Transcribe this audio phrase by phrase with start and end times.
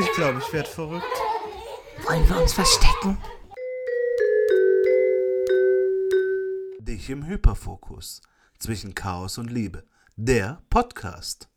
[0.00, 1.04] Ich glaube, ich werde verrückt.
[2.06, 3.18] Wollen wir uns verstecken?
[6.78, 8.22] Dich im Hyperfokus.
[8.60, 9.82] Zwischen Chaos und Liebe.
[10.14, 11.48] Der Podcast.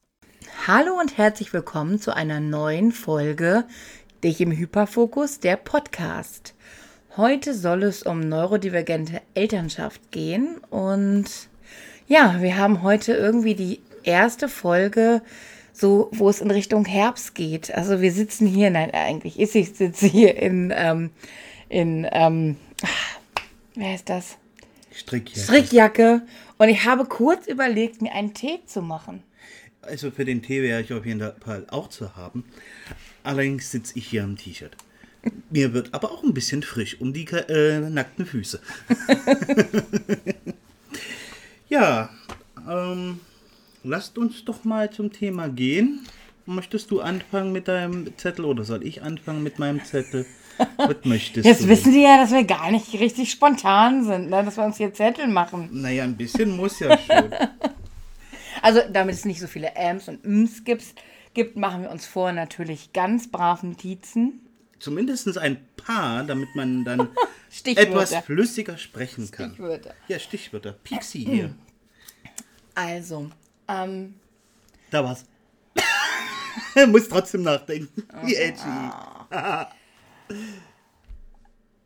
[0.66, 3.66] Hallo und herzlich willkommen zu einer neuen Folge
[4.24, 6.56] Dich im Hyperfokus, der Podcast.
[7.18, 11.26] Heute soll es um neurodivergente Elternschaft gehen und
[12.08, 15.22] ja, wir haben heute irgendwie die erste Folge,
[15.74, 17.74] so wo es in Richtung Herbst geht.
[17.74, 21.12] Also wir sitzen hier, nein, eigentlich ist ich sitze hier in ähm,
[21.70, 22.58] in ähm,
[23.76, 24.38] wer ist das?
[24.94, 25.40] Strickjacke.
[25.40, 26.22] Strickjacke
[26.58, 29.24] und ich habe kurz überlegt, mir einen Tee zu machen.
[29.82, 32.44] Also für den Tee wäre ich auf jeden Fall auch zu haben.
[33.24, 34.76] Allerdings sitze ich hier im T-Shirt.
[35.50, 38.60] Mir wird aber auch ein bisschen frisch um die äh, nackten Füße.
[41.70, 42.10] ja,
[42.68, 43.20] ähm,
[43.84, 46.06] lasst uns doch mal zum Thema gehen.
[46.46, 50.26] Möchtest du anfangen mit deinem Zettel oder soll ich anfangen mit meinem Zettel?
[50.78, 51.68] Was möchtest Jetzt du?
[51.68, 54.44] wissen die ja, dass wir gar nicht richtig spontan sind, ne?
[54.44, 55.70] dass wir uns hier Zettel machen.
[55.72, 57.32] Naja, ein bisschen muss ja schon.
[58.62, 60.84] Also, damit es nicht so viele Ms und Ms gibt,
[61.34, 64.42] gibt, machen wir uns vor natürlich ganz brav Notizen.
[64.80, 67.10] Zumindest ein paar, damit man dann
[67.66, 69.52] etwas flüssiger sprechen kann.
[69.52, 69.94] Stichwörter.
[70.08, 70.74] Ja, Stichwörter.
[70.84, 71.56] Pixie hier.
[72.76, 73.30] Also,
[73.72, 74.16] ähm,
[74.90, 75.26] Da war's.
[76.88, 78.04] Muss trotzdem nachdenken.
[78.24, 78.62] Wie edgy.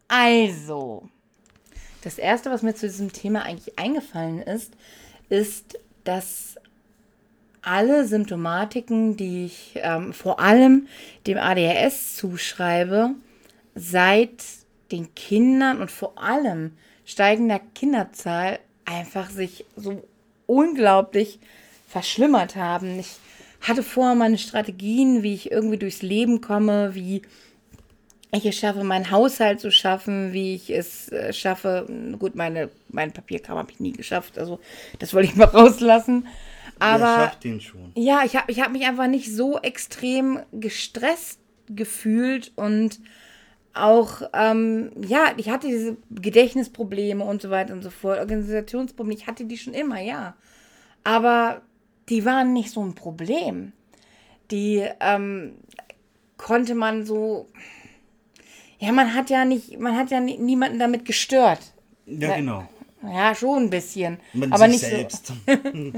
[0.07, 1.09] also.
[2.01, 4.73] Das erste, was mir zu diesem Thema eigentlich eingefallen ist,
[5.29, 6.55] ist, dass
[7.63, 10.87] alle Symptomatiken, die ich ähm, vor allem
[11.25, 13.15] dem ADHS zuschreibe,
[13.73, 14.43] seit
[14.91, 20.03] den Kindern und vor allem steigender Kinderzahl einfach sich so
[20.45, 21.39] unglaublich
[21.95, 22.99] verschlimmert haben.
[22.99, 23.15] Ich
[23.61, 27.21] hatte vorher meine Strategien, wie ich irgendwie durchs Leben komme, wie
[28.33, 31.87] ich es schaffe, meinen Haushalt zu schaffen, wie ich es äh, schaffe.
[32.19, 34.59] Gut, meine, mein Papierkram habe ich nie geschafft, also
[34.99, 36.27] das wollte ich mal rauslassen.
[36.79, 37.93] Aber Wer schafft den schon?
[37.95, 41.39] ja, ich habe ich hab mich einfach nicht so extrem gestresst
[41.69, 42.99] gefühlt und
[43.73, 49.27] auch, ähm, ja, ich hatte diese Gedächtnisprobleme und so weiter und so fort, Organisationsprobleme, ich
[49.27, 50.35] hatte die schon immer, ja.
[51.05, 51.61] Aber
[52.09, 53.71] die waren nicht so ein Problem.
[54.51, 55.53] Die ähm,
[56.37, 57.49] konnte man so,
[58.79, 61.59] ja, man hat ja nicht, man hat ja ni- niemanden damit gestört.
[62.05, 62.67] Ja, genau.
[63.03, 64.17] Ja, schon ein bisschen.
[64.33, 65.31] Man aber nicht selbst.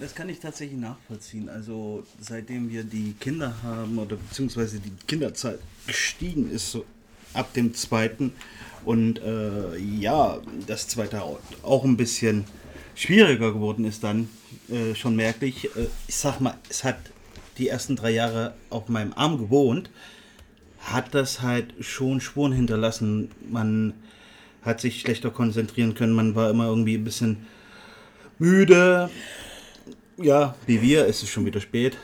[0.00, 1.48] das kann ich tatsächlich nachvollziehen.
[1.48, 6.84] Also seitdem wir die Kinder haben oder beziehungsweise die Kinderzahl gestiegen ist, so
[7.34, 8.32] ab dem zweiten
[8.84, 12.44] und äh, ja, das zweite au- auch ein bisschen
[12.94, 14.28] schwieriger geworden ist dann
[14.70, 15.64] äh, schon merklich.
[15.76, 16.98] Äh, ich sag mal, es hat
[17.58, 19.90] die ersten drei Jahre auf meinem Arm gewohnt,
[20.78, 23.30] hat das halt schon Spuren hinterlassen.
[23.50, 23.94] Man
[24.62, 27.46] hat sich schlechter konzentrieren können, man war immer irgendwie ein bisschen
[28.38, 29.10] müde.
[30.16, 31.96] Ja, wie wir, es ist schon wieder spät.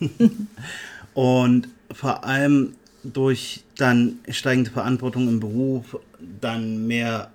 [1.14, 5.98] Und vor allem durch dann steigende Verantwortung im Beruf,
[6.40, 7.32] dann mehr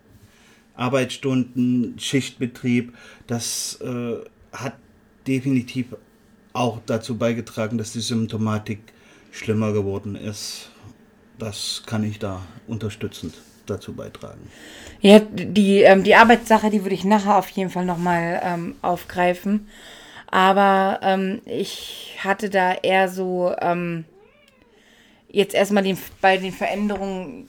[0.76, 2.94] Arbeitsstunden, Schichtbetrieb,
[3.28, 4.16] das äh,
[4.52, 4.74] hat
[5.28, 5.96] definitiv
[6.54, 8.80] auch dazu beigetragen, dass die Symptomatik
[9.32, 10.72] schlimmer geworden ist.
[11.38, 14.50] Das kann ich da unterstützend dazu beitragen.
[15.00, 19.68] Ja, die, ähm, die Arbeitssache, die würde ich nachher auf jeden Fall nochmal ähm, aufgreifen.
[20.28, 24.06] Aber ähm, ich hatte da eher so ähm,
[25.30, 27.48] jetzt erstmal den, bei den Veränderungen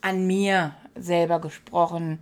[0.00, 2.20] an mir selber gesprochen.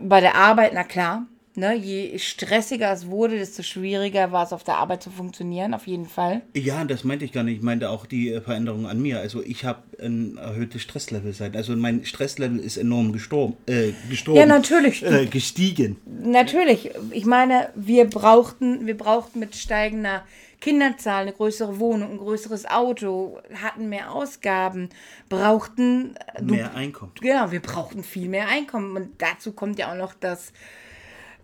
[0.00, 1.26] Bei der Arbeit, na klar,
[1.58, 5.86] ne, je stressiger es wurde, desto schwieriger war es auf der Arbeit zu funktionieren, auf
[5.86, 6.42] jeden Fall.
[6.56, 7.56] Ja, das meinte ich gar nicht.
[7.58, 9.20] Ich meinte auch die äh, Veränderung an mir.
[9.20, 11.56] Also ich habe ein erhöhtes Stresslevel seit.
[11.56, 13.56] Also mein Stresslevel ist enorm gestorben.
[13.66, 15.04] Äh, gestorben Ja, natürlich.
[15.04, 15.96] Äh, gestiegen.
[16.22, 20.24] Natürlich, ich meine, wir brauchten, wir brauchten mit steigender
[20.60, 24.88] Kinderzahl eine größere Wohnung, ein größeres Auto, hatten mehr Ausgaben,
[25.28, 27.12] brauchten äh, du- Mehr Einkommen.
[27.20, 28.96] Genau, wir brauchten viel mehr Einkommen.
[28.96, 30.52] Und dazu kommt ja auch noch, dass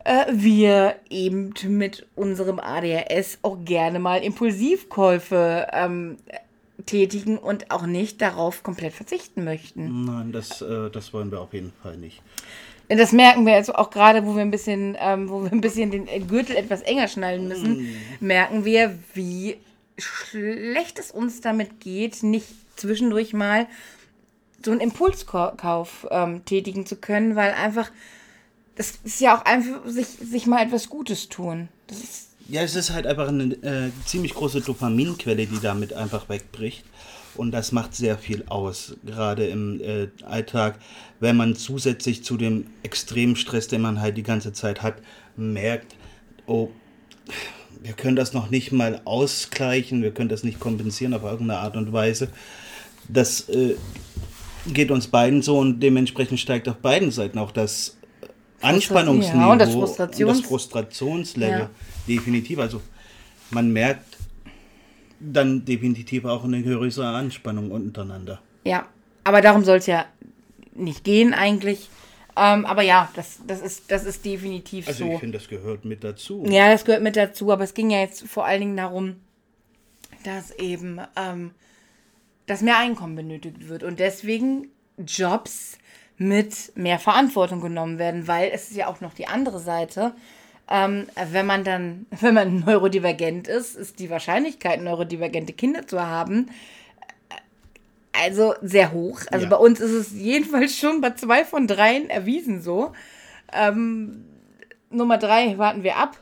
[0.04, 6.16] äh, wir eben mit unserem ADHS auch gerne mal Impulsivkäufe ähm,
[6.86, 10.04] tätigen und auch nicht darauf komplett verzichten möchten.
[10.04, 12.22] Nein, das, äh, das wollen wir auf jeden Fall nicht.
[12.88, 15.90] Das merken wir jetzt auch gerade, wo wir ein bisschen, ähm, wo wir ein bisschen
[15.90, 17.82] den Gürtel etwas enger schnallen müssen,
[18.20, 18.26] Mm.
[18.26, 19.56] merken wir, wie
[19.96, 23.66] schlecht es uns damit geht, nicht zwischendurch mal
[24.62, 27.90] so einen Impulskauf ähm, tätigen zu können, weil einfach,
[28.76, 31.68] das ist ja auch einfach, sich, sich mal etwas Gutes tun.
[31.86, 36.28] Das ist, Ja, es ist halt einfach eine äh, ziemlich große Dopaminquelle, die damit einfach
[36.28, 36.84] wegbricht.
[37.36, 40.78] Und das macht sehr viel aus, gerade im äh, Alltag,
[41.18, 45.02] wenn man zusätzlich zu dem extremen Stress, den man halt die ganze Zeit hat,
[45.36, 45.96] merkt,
[46.46, 46.68] oh,
[47.82, 51.76] wir können das noch nicht mal ausgleichen, wir können das nicht kompensieren auf irgendeine Art
[51.76, 52.28] und Weise.
[53.08, 53.74] Das äh,
[54.72, 57.96] geht uns beiden so und dementsprechend steigt auf beiden Seiten auch das
[58.64, 61.58] Anspannungsniveau ja, und das, Frustrations und das Frustrationslevel.
[61.60, 61.70] Ja.
[62.08, 62.58] Definitiv.
[62.58, 62.80] Also
[63.50, 64.16] man merkt
[65.20, 68.40] dann definitiv auch eine größere Anspannung untereinander.
[68.64, 68.86] Ja,
[69.24, 70.06] aber darum soll es ja
[70.74, 71.88] nicht gehen eigentlich.
[72.36, 75.04] Ähm, aber ja, das, das, ist, das ist definitiv also so.
[75.04, 76.44] Also ich finde, das gehört mit dazu.
[76.48, 79.16] Ja, das gehört mit dazu, aber es ging ja jetzt vor allen Dingen darum,
[80.24, 81.52] dass eben ähm,
[82.46, 84.68] dass mehr Einkommen benötigt wird und deswegen
[84.98, 85.78] Jobs
[86.16, 90.12] mit mehr Verantwortung genommen werden, weil es ist ja auch noch die andere Seite.
[90.70, 96.48] Ähm, wenn man dann, wenn man neurodivergent ist, ist die Wahrscheinlichkeit, neurodivergente Kinder zu haben,
[97.28, 97.34] äh,
[98.24, 99.20] also sehr hoch.
[99.30, 99.50] Also ja.
[99.50, 102.92] bei uns ist es jedenfalls schon bei zwei von dreien erwiesen so.
[103.52, 104.24] Ähm,
[104.90, 106.18] Nummer drei warten wir ab.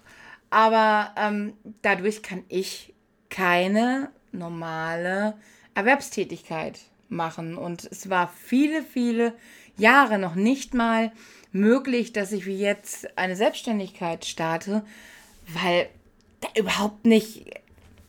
[0.50, 2.92] Aber ähm, dadurch kann ich
[3.30, 5.34] keine normale
[5.74, 6.78] Erwerbstätigkeit
[7.08, 7.56] machen.
[7.56, 9.32] Und es war viele, viele
[9.76, 11.12] Jahre noch nicht mal
[11.52, 14.82] möglich, dass ich wie jetzt eine Selbstständigkeit starte,
[15.46, 15.88] weil
[16.40, 17.44] da überhaupt nicht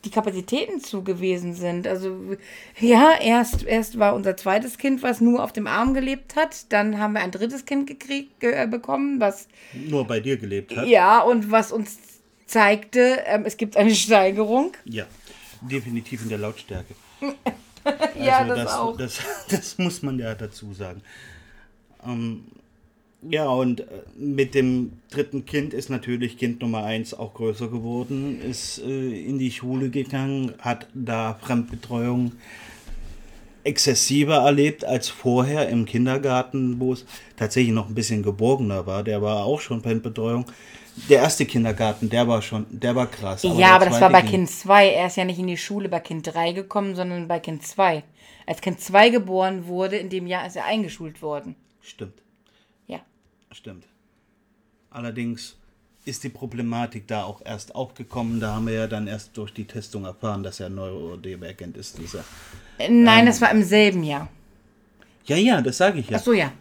[0.04, 1.86] die Kapazitäten zugewiesen sind.
[1.86, 2.36] Also
[2.78, 6.70] ja, erst, erst war unser zweites Kind, was nur auf dem Arm gelebt hat.
[6.72, 10.86] Dann haben wir ein drittes Kind gekriegt, äh, bekommen, was nur bei dir gelebt hat.
[10.86, 11.98] Ja, und was uns
[12.46, 14.72] zeigte, ähm, es gibt eine Steigerung.
[14.84, 15.06] Ja,
[15.62, 16.94] definitiv in der Lautstärke.
[18.20, 18.96] ja, also das, das, auch.
[18.96, 19.18] Das,
[19.48, 21.02] das, muss man ja dazu sagen.
[22.06, 22.44] Ähm,
[23.28, 23.84] ja, und äh,
[24.16, 29.38] mit dem dritten Kind ist natürlich Kind Nummer eins auch größer geworden, ist äh, in
[29.38, 32.32] die Schule gegangen, hat da Fremdbetreuung
[33.64, 37.06] exzessiver erlebt als vorher im Kindergarten, wo es
[37.36, 39.02] tatsächlich noch ein bisschen geborgener war.
[39.02, 40.44] Der war auch schon Fremdbetreuung.
[41.08, 43.44] Der erste Kindergarten, der war schon, der war krass.
[43.44, 44.90] Aber ja, aber das war bei Kind 2.
[44.90, 48.04] Er ist ja nicht in die Schule bei Kind 3 gekommen, sondern bei Kind 2.
[48.46, 51.56] Als Kind 2 geboren wurde, in dem Jahr ist er eingeschult worden.
[51.84, 52.22] Stimmt.
[52.86, 53.00] Ja.
[53.52, 53.86] Stimmt.
[54.90, 55.56] Allerdings
[56.06, 58.40] ist die Problematik da auch erst aufgekommen.
[58.40, 62.24] Da haben wir ja dann erst durch die Testung erfahren, dass er neurodivergent ist, dieser.
[62.78, 64.28] Nein, ähm, das war im selben Jahr.
[65.26, 66.18] Ja, ja, das sage ich ja.
[66.18, 66.52] Ach so, ja.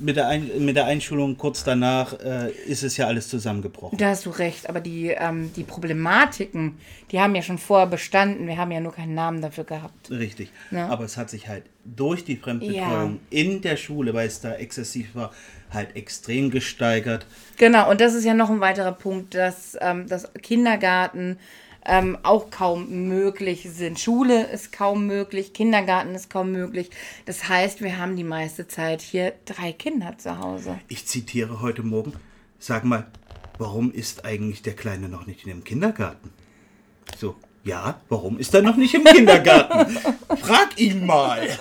[0.00, 3.98] Mit der, Ein mit der Einschulung kurz danach äh, ist es ja alles zusammengebrochen.
[3.98, 6.78] Da hast du recht, aber die, ähm, die Problematiken,
[7.10, 8.46] die haben ja schon vorher bestanden.
[8.46, 10.10] Wir haben ja nur keinen Namen dafür gehabt.
[10.10, 10.50] Richtig.
[10.70, 10.88] Ja?
[10.88, 13.38] Aber es hat sich halt durch die Fremdbetreuung ja.
[13.38, 15.32] in der Schule, weil es da exzessiv war,
[15.72, 17.26] halt extrem gesteigert.
[17.56, 21.38] Genau, und das ist ja noch ein weiterer Punkt, dass ähm, das Kindergarten
[21.84, 23.98] ähm, auch kaum möglich sind.
[23.98, 26.90] Schule ist kaum möglich, Kindergarten ist kaum möglich.
[27.26, 30.78] Das heißt, wir haben die meiste Zeit hier drei Kinder zu Hause.
[30.88, 32.12] Ich zitiere heute Morgen,
[32.58, 33.06] sag mal,
[33.58, 36.30] warum ist eigentlich der Kleine noch nicht in dem Kindergarten?
[37.18, 39.96] So, ja, warum ist er noch nicht im Kindergarten?
[40.36, 41.58] Frag ihn mal.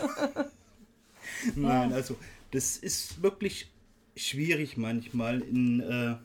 [1.56, 2.16] Nein, also
[2.52, 3.70] das ist wirklich
[4.16, 6.16] schwierig manchmal in, äh,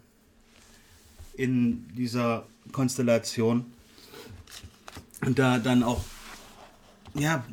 [1.36, 3.66] in dieser Konstellation
[5.22, 6.04] und da dann auch
[7.14, 7.44] ja,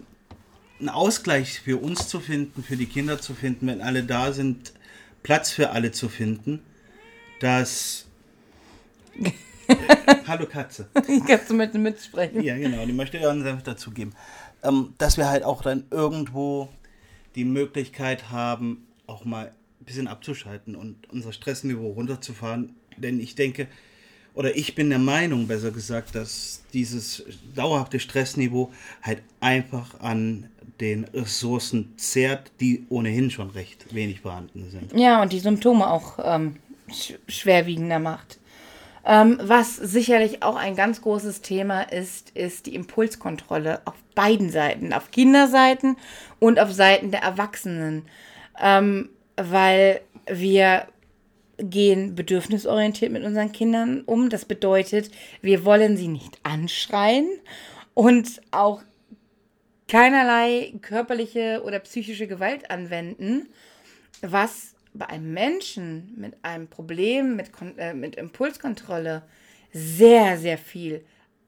[0.80, 4.74] einen Ausgleich für uns zu finden, für die Kinder zu finden, wenn alle da sind,
[5.24, 6.62] Platz für alle zu finden,
[7.40, 8.08] dass
[10.28, 10.90] Hallo Katze.
[11.28, 12.42] Kannst du mit mitsprechen?
[12.42, 14.14] Ja, genau, die möchte ihren Senf dazu geben.
[14.64, 16.70] Ähm, dass wir halt auch dann irgendwo
[17.36, 19.48] die Möglichkeit haben, auch mal
[19.80, 22.76] ein bisschen abzuschalten und unser Stressniveau runterzufahren.
[22.98, 23.68] Denn ich denke,
[24.34, 27.24] oder ich bin der Meinung, besser gesagt, dass dieses
[27.56, 28.72] dauerhafte Stressniveau
[29.02, 34.94] halt einfach an den Ressourcen zehrt, die ohnehin schon recht wenig vorhanden sind.
[34.98, 36.58] Ja, und die Symptome auch ähm,
[36.92, 38.40] sch schwerwiegender macht.
[39.04, 44.94] Ähm, was sicherlich auch ein ganz großes Thema ist, ist die Impulskontrolle auf beiden Seiten,
[44.94, 45.98] auf Kinderseiten
[46.40, 48.04] und auf Seiten der Erwachsenen.
[48.60, 50.88] Ähm, weil wir
[51.62, 54.30] gehen bedürfnisorientiert mit unseren Kindern um.
[54.30, 57.28] Das bedeutet, wir wollen sie nicht anschreien
[57.94, 58.82] und auch
[59.88, 63.48] keinerlei körperliche oder psychische Gewalt anwenden,
[64.22, 69.24] was bei einem Menschen mit einem Problem mit, äh, mit Impulskontrolle
[69.72, 71.04] sehr, sehr viel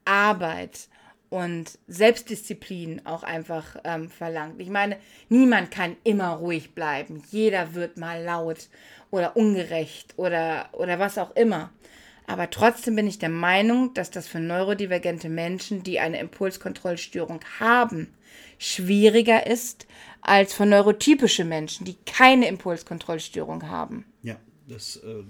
[0.06, 0.88] Arbeit
[1.34, 4.62] und Selbstdisziplin auch einfach ähm, verlangt.
[4.62, 4.98] Ich meine,
[5.30, 7.24] niemand kann immer ruhig bleiben.
[7.32, 8.70] Jeder wird mal laut
[9.10, 11.72] oder ungerecht oder, oder was auch immer.
[12.28, 18.14] Aber trotzdem bin ich der Meinung, dass das für neurodivergente Menschen, die eine Impulskontrollstörung haben,
[18.60, 19.88] schwieriger ist
[20.22, 24.06] als für neurotypische Menschen, die keine Impulskontrollstörung haben.
[24.22, 24.36] Ja,
[24.68, 25.24] das äh,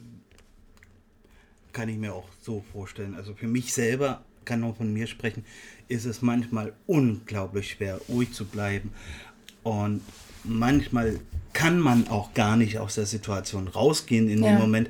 [1.71, 3.15] kann ich mir auch so vorstellen.
[3.15, 5.43] Also für mich selber, kann nur von mir sprechen,
[5.87, 8.91] ist es manchmal unglaublich schwer, ruhig zu bleiben.
[9.63, 10.01] Und
[10.43, 11.19] manchmal
[11.53, 14.49] kann man auch gar nicht aus der Situation rausgehen in Ja.
[14.51, 14.89] dem Moment.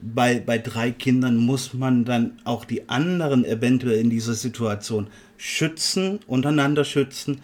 [0.00, 6.20] Bei, bei drei Kindern muss man dann auch die anderen eventuell in dieser Situation schützen,
[6.26, 7.40] untereinander schützen.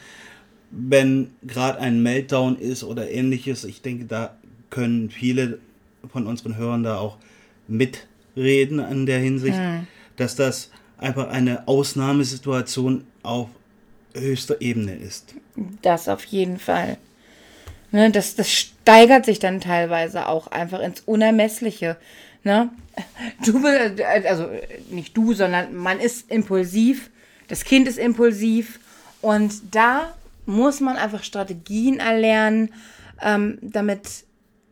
[0.70, 4.36] Wenn gerade ein Meltdown ist oder ähnliches, ich denke, da
[4.70, 5.58] können viele
[6.12, 7.18] von unseren Hörern da auch
[7.66, 9.58] mitreden in der Hinsicht,
[10.16, 13.48] dass das einfach eine Ausnahmesituation auf
[14.14, 15.34] höchster Ebene ist.
[15.82, 16.98] Das auf jeden Fall.
[17.92, 21.96] Ne, das, das steigert sich dann teilweise auch einfach ins Unermessliche.
[22.44, 22.70] Ne?
[23.44, 24.48] Du, also
[24.90, 27.10] nicht du, sondern man ist impulsiv,
[27.48, 28.78] das Kind ist impulsiv
[29.22, 30.14] und da
[30.46, 32.72] muss man einfach Strategien erlernen,
[33.22, 34.24] ähm, damit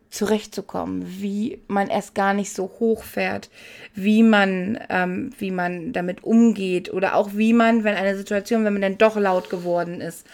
[0.09, 3.49] zurechtzukommen, wie man erst gar nicht so hochfährt,
[3.93, 8.73] wie man, ähm, wie man damit umgeht oder auch wie man, wenn eine Situation, wenn
[8.73, 10.25] man dann doch laut geworden ist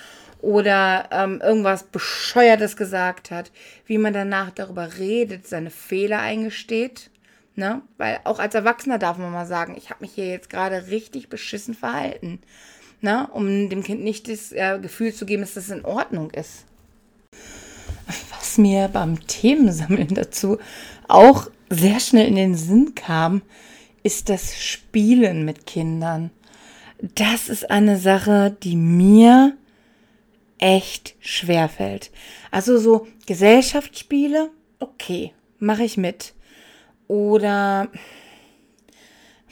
[0.42, 3.52] oder ähm, irgendwas Bescheuertes gesagt hat,
[3.86, 7.10] wie man danach darüber redet, seine Fehler eingesteht.
[7.56, 7.82] Ne?
[7.98, 11.30] Weil auch als Erwachsener darf man mal sagen, ich habe mich hier jetzt gerade richtig
[11.30, 12.40] beschissen verhalten.
[13.02, 13.28] Ne?
[13.34, 16.66] Um dem Kind nicht das äh, Gefühl zu geben, dass das in Ordnung ist
[18.08, 20.58] was mir beim Themensammeln dazu
[21.08, 23.42] auch sehr schnell in den Sinn kam,
[24.04, 26.30] ist das Spielen mit Kindern.
[27.16, 29.56] Das ist eine Sache, die mir
[30.60, 32.12] echt schwer fällt.
[32.52, 36.34] Also so Gesellschaftsspiele, okay, mache ich mit.
[37.08, 37.90] Oder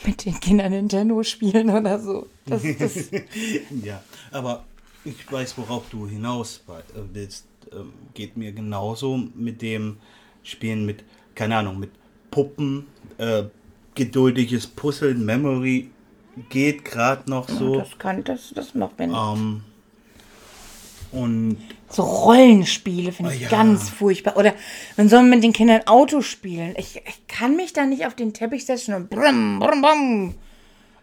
[0.05, 2.27] mit den Kindern Nintendo spielen oder so.
[2.45, 2.93] Das, das,
[3.83, 4.65] Ja, aber
[5.05, 6.81] ich weiß, worauf du hinaus wei-
[7.75, 9.97] äh, Geht mir genauso mit dem
[10.43, 11.03] Spielen mit,
[11.35, 11.91] keine Ahnung, mit
[12.31, 12.87] Puppen,
[13.17, 13.43] äh,
[13.95, 15.89] geduldiges Puzzeln, Memory
[16.49, 17.79] geht gerade noch so.
[17.79, 19.17] das kann, das, das macht mir nicht.
[19.17, 19.63] Ähm,
[21.11, 21.57] und
[21.89, 23.49] So Rollenspiele finde Oh ich ja.
[23.49, 24.35] ganz furchtbar.
[24.37, 24.53] Oder
[24.97, 26.73] man soll mit den Kindern Auto spielen.
[26.75, 30.35] Ich, ich kann mich da nicht auf den Teppich setzen und brumm, brumm, brumm.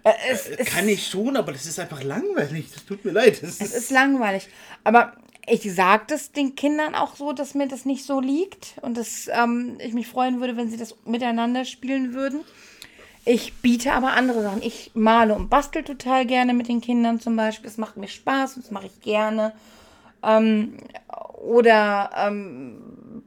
[0.03, 2.67] Äh, Es, es, kann ich schon, aber das ist einfach langweilig.
[2.75, 3.41] Das tut mir leid.
[3.43, 4.49] Es ist langweilig.
[4.83, 5.13] Aber
[5.51, 9.29] ich sage das den Kindern auch so, dass mir das nicht so liegt und dass
[9.33, 12.41] ähm, ich mich freuen würde, wenn sie das miteinander spielen würden.
[13.25, 14.63] Ich biete aber andere Sachen.
[14.63, 17.69] Ich male und bastel total gerne mit den Kindern zum Beispiel.
[17.69, 19.53] Das macht mir Spaß und das mache ich gerne.
[20.23, 20.79] Ähm,
[21.43, 23.23] oder ähm,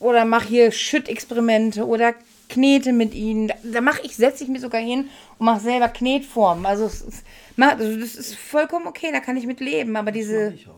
[0.00, 2.14] oder mache hier Schüttexperimente oder
[2.48, 3.52] knete mit ihnen.
[3.62, 6.66] Da, mache ich, setze ich mich sogar hin und mache selber Knetformen.
[6.66, 7.24] Also, es ist,
[7.56, 9.96] also das ist vollkommen okay, da kann ich mit leben.
[9.96, 10.74] Aber diese, ja.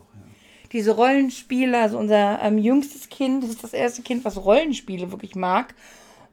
[0.71, 5.35] Diese Rollenspiele, also unser ähm, jüngstes Kind, das ist das erste Kind, was Rollenspiele wirklich
[5.35, 5.73] mag.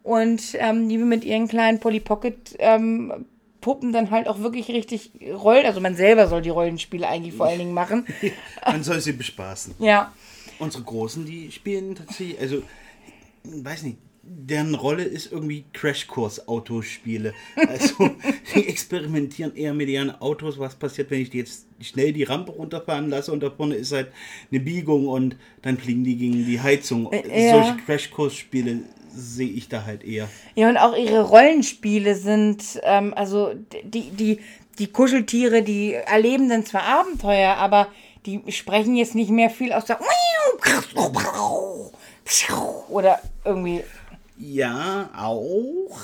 [0.02, 3.26] Und ähm, die mit ihren kleinen Polly Pocket ähm,
[3.64, 5.64] Puppen dann halt auch wirklich richtig rollen.
[5.64, 8.06] Also man selber soll die Rollenspiele eigentlich vor allen Dingen machen.
[8.66, 9.76] Man soll sie bespaßen.
[9.78, 10.12] Ja.
[10.58, 12.62] Unsere Großen, die spielen tatsächlich, also,
[13.44, 17.32] weiß nicht, deren Rolle ist irgendwie Crashkurs-Autospiele.
[17.68, 18.10] Also,
[18.54, 20.58] die experimentieren eher mit ihren Autos.
[20.58, 23.92] Was passiert, wenn ich die jetzt schnell die Rampe runterfahren lasse und da vorne ist
[23.92, 24.08] halt
[24.50, 27.12] eine Biegung und dann fliegen die gegen die Heizung.
[27.12, 27.50] Äh.
[27.50, 28.80] Solche Crashkurs-Spiele
[29.14, 30.28] sehe ich da halt eher.
[30.54, 33.54] Ja, und auch ihre Rollenspiele sind, ähm, also
[33.84, 34.40] die, die,
[34.78, 37.88] die Kuscheltiere, die erleben dann zwar Abenteuer, aber
[38.26, 40.00] die sprechen jetzt nicht mehr viel aus der
[42.88, 43.84] oder irgendwie.
[44.36, 45.98] Ja, auch.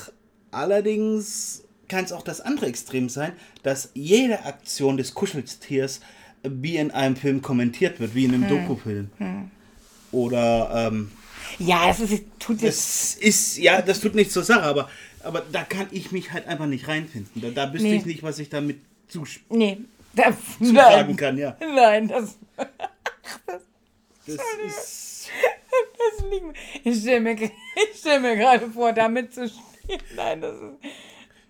[0.50, 3.32] Allerdings kann es auch das andere Extrem sein,
[3.62, 6.00] dass jede Aktion des Kuscheltiers
[6.42, 9.10] wie in einem Film kommentiert wird, wie in einem Dokufilm.
[10.12, 11.10] Oder ähm,
[11.58, 14.88] Ja, es ist, tut das ist, ja, das tut nichts zur Sache, aber,
[15.22, 17.42] aber da kann ich mich halt einfach nicht reinfinden.
[17.42, 17.96] Da, da wüsste Nee.
[17.96, 18.80] ich nicht, was ich damit
[19.12, 19.78] zusch- Nee.
[20.14, 21.56] Da, zutragen nein, kann, ja.
[21.60, 22.36] nein, das,
[24.26, 25.28] Das ist.
[26.18, 26.52] das liegt mir.
[26.84, 27.36] Ich stelle mir,
[28.00, 30.00] ich stell mir gerade vor, damit zu spielen.
[30.16, 30.74] Nein, das ist.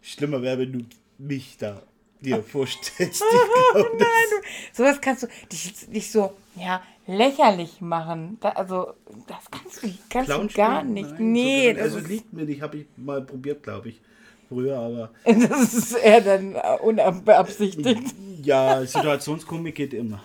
[0.02, 0.84] Schlimmer wäre, wenn du
[1.18, 1.82] mich da
[2.20, 3.22] dir vorstellst.
[3.32, 8.38] Ich glaub, das- Nein, du, sowas kannst du dich, dich so, ja, lächerlich machen.
[8.40, 8.94] Da, also,
[9.26, 11.10] das kannst du, kannst du gar nicht.
[11.12, 14.00] Nein, nee, so, das, also liegt mir nicht, habe ich mal probiert, glaube ich.
[14.48, 18.14] Früher, aber das ist eher dann äh, unbeabsichtigt.
[18.42, 20.20] ja, Situationskomik geht immer.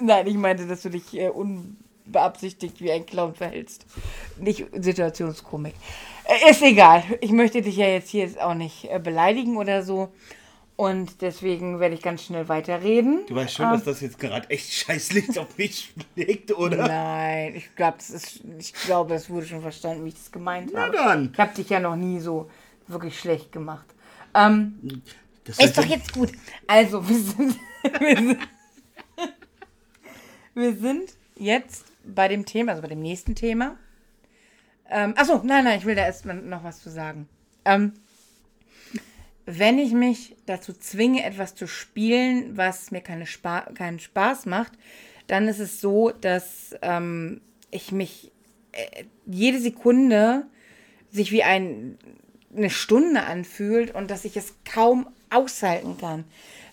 [0.00, 1.28] Nein, ich meinte, dass du dich äh,
[2.06, 3.86] unbeabsichtigt wie ein Clown verhältst.
[4.38, 5.74] Nicht Situationskomik.
[6.24, 7.02] Äh, Ist egal.
[7.20, 10.12] Ich möchte dich ja jetzt hier jetzt auch nicht äh, beleidigen oder so.
[10.76, 13.20] Und deswegen werde ich ganz schnell weiterreden.
[13.28, 16.88] Du weißt schon, dass das jetzt gerade echt scheißlich auf mich schlägt, oder?
[16.88, 20.96] Nein, ich glaube, es wurde schon verstanden, wie ich das gemeint Na habe.
[20.96, 21.30] dann.
[21.32, 22.50] Ich habe dich ja noch nie so
[22.88, 23.86] wirklich schlecht gemacht.
[24.34, 25.00] Ähm,
[25.44, 26.32] Das ist doch jetzt gut.
[26.66, 27.56] Also, wir sind,
[28.00, 28.38] wir sind,
[30.54, 33.76] wir sind jetzt bei dem Thema, also bei dem nächsten Thema.
[34.90, 37.28] Ähm, achso, nein, nein, ich will da erst mal noch was zu sagen.
[37.64, 37.94] Ähm,
[39.46, 44.72] wenn ich mich dazu zwinge, etwas zu spielen, was mir keine Spa keinen Spaß macht,
[45.26, 48.32] dann ist es so, dass ähm, ich mich
[48.72, 50.46] äh, jede Sekunde
[51.10, 51.98] sich wie ein,
[52.56, 56.24] eine Stunde anfühlt und dass ich es kaum aushalten kann.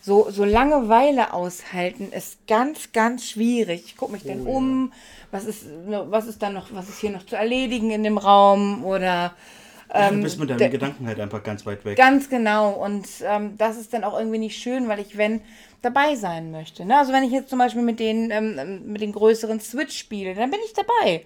[0.01, 3.83] So, so Langeweile aushalten ist ganz, ganz schwierig.
[3.85, 4.93] Ich gucke mich dann um,
[5.31, 8.83] was ist, was ist dann noch, was ist hier noch zu erledigen in dem Raum
[8.85, 9.33] oder
[9.93, 11.97] du bist mit deinen Gedanken halt einfach ganz weit weg.
[11.97, 12.71] Ganz genau.
[12.71, 15.41] Und ähm, das ist dann auch irgendwie nicht schön, weil ich, wenn,
[15.81, 16.85] dabei sein möchte.
[16.85, 16.97] Ne?
[16.97, 20.51] Also wenn ich jetzt zum Beispiel mit den, ähm, mit den größeren Switch spiele, dann
[20.51, 21.25] bin ich dabei.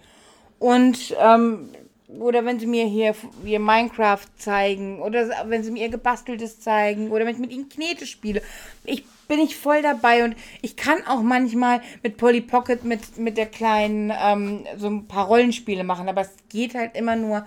[0.60, 1.70] Und ähm,
[2.08, 7.12] oder wenn sie mir hier ihr Minecraft zeigen oder wenn sie mir ihr gebasteltes zeigen
[7.12, 8.42] oder wenn ich mit ihnen Knete spiele,
[8.86, 13.38] ich bin ich voll dabei und ich kann auch manchmal mit Polly Pocket mit mit
[13.38, 17.46] der kleinen ähm, so ein paar Rollenspiele machen, aber es geht halt immer nur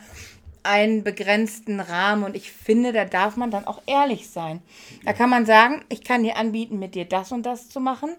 [0.63, 4.61] einen begrenzten Rahmen und ich finde, da darf man dann auch ehrlich sein.
[5.05, 8.11] Da kann man sagen, ich kann dir anbieten, mit dir das und das zu machen,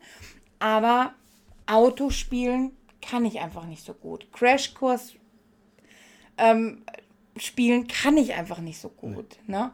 [0.58, 1.14] aber
[1.68, 4.32] Autospielen kann ich einfach nicht so gut.
[4.34, 5.14] Crashkurs
[6.38, 6.82] ähm,
[7.38, 9.38] spielen kann ich einfach nicht so gut.
[9.48, 9.72] Ne?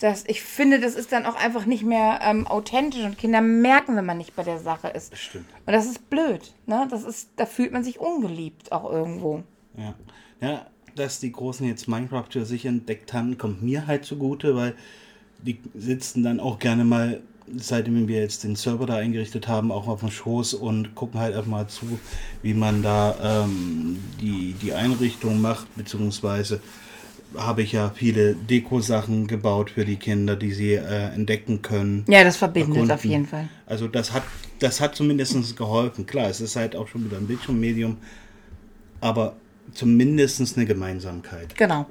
[0.00, 3.96] Das, ich finde, das ist dann auch einfach nicht mehr ähm, authentisch und Kinder merken,
[3.96, 5.16] wenn man nicht bei der Sache ist.
[5.16, 5.46] Stimmt.
[5.66, 6.52] Und das ist blöd.
[6.66, 6.86] Ne?
[6.90, 9.44] Das ist, da fühlt man sich ungeliebt auch irgendwo.
[9.76, 9.94] Ja.
[10.40, 14.74] ja, dass die Großen jetzt Minecraft für sich entdeckt haben, kommt mir halt zugute, weil
[15.42, 17.20] die sitzen dann auch gerne mal,
[17.56, 21.34] seitdem wir jetzt den Server da eingerichtet haben, auch auf dem Schoß und gucken halt
[21.34, 21.98] einfach mal zu,
[22.42, 26.60] wie man da ähm, die, die Einrichtung macht, beziehungsweise
[27.36, 32.04] habe ich ja viele Deko-Sachen gebaut für die Kinder, die sie äh, entdecken können.
[32.08, 32.92] Ja, das verbindet erkunden.
[32.92, 33.48] auf jeden Fall.
[33.66, 34.22] Also das hat,
[34.58, 36.06] das hat zumindest geholfen.
[36.06, 37.98] Klar, es ist halt auch schon wieder ein Bildschirmmedium,
[39.00, 39.36] aber
[39.72, 41.56] zumindest eine Gemeinsamkeit.
[41.56, 41.86] Genau.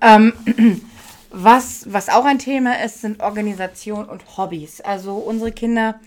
[0.00, 0.32] Ähm,
[1.30, 4.80] was, was auch ein Thema ist, sind Organisation und Hobbys.
[4.80, 6.00] Also unsere Kinder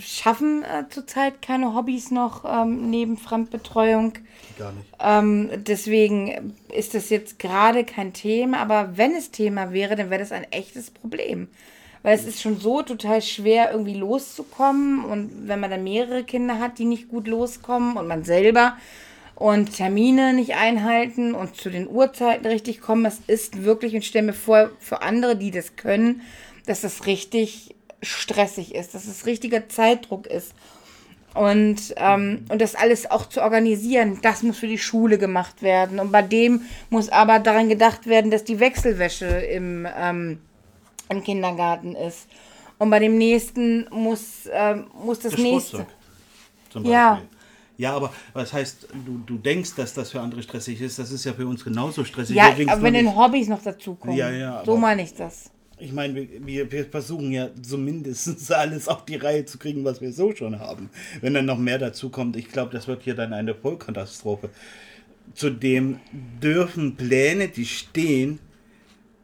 [0.00, 4.14] schaffen äh, zurzeit keine Hobbys noch ähm, neben Fremdbetreuung.
[4.58, 4.86] Gar nicht.
[5.00, 10.20] Ähm, deswegen ist das jetzt gerade kein Thema, aber wenn es Thema wäre, dann wäre
[10.20, 11.48] das ein echtes Problem.
[12.02, 15.04] Weil es ist schon so total schwer, irgendwie loszukommen.
[15.04, 18.76] Und wenn man dann mehrere Kinder hat, die nicht gut loskommen und man selber
[19.36, 24.26] und Termine nicht einhalten und zu den Uhrzeiten richtig kommen, das ist wirklich, und stelle
[24.26, 26.22] mir vor, für andere, die das können,
[26.66, 30.54] dass das richtig stressig ist, dass es richtiger Zeitdruck ist.
[31.34, 35.98] Und, ähm, und das alles auch zu organisieren, das muss für die Schule gemacht werden.
[35.98, 40.40] Und bei dem muss aber daran gedacht werden, dass die Wechselwäsche im, ähm,
[41.08, 42.26] im Kindergarten ist.
[42.78, 45.86] Und bei dem nächsten muss, ähm, muss das, Das nächste.
[46.82, 47.12] Ja.
[47.12, 47.28] Beispiel.
[47.78, 51.24] Ja, aber was heißt, du, du denkst, dass das für andere stressig ist, das ist
[51.24, 52.36] ja für uns genauso stressig.
[52.36, 54.16] Ja, aber wenn den Hobbys noch dazukommen.
[54.16, 55.51] Ja, ja, so meine ich das.
[55.82, 60.12] Ich meine, wir, wir, versuchen ja zumindest alles auf die Reihe zu kriegen, was wir
[60.12, 60.90] so schon haben.
[61.20, 64.50] Wenn dann noch mehr dazu kommt, ich glaube, das wird hier dann eine Vollkatastrophe.
[65.34, 65.98] Zudem
[66.40, 68.38] dürfen Pläne, die stehen,